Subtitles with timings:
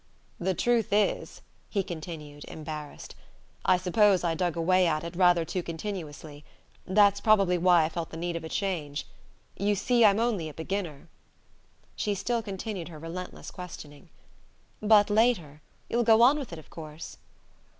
[0.39, 3.13] "The truth is," he continued, embarrassed,
[3.63, 6.43] "I suppose I dug away at it rather too continuously;
[6.87, 9.05] that's probably why I felt the need of a change.
[9.57, 11.07] You see I'm only a beginner."
[11.95, 14.09] She still continued her relentless questioning.
[14.81, 17.17] "But later you'll go on with it, of course?"